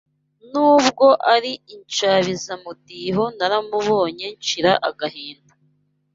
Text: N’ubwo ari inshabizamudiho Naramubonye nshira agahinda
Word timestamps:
N’ubwo 0.51 1.07
ari 1.33 1.51
inshabizamudiho 1.75 3.23
Naramubonye 3.37 4.27
nshira 4.39 4.71
agahinda 4.89 5.53